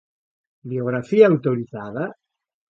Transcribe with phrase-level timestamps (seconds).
[0.71, 2.05] Biografía autorizada?